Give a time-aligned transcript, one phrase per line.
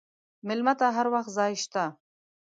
[0.47, 1.83] مېلمه ته هر وخت ځای شته.